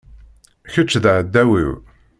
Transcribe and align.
Kečč 0.71 0.91
daεdaw-iw. 1.03 1.71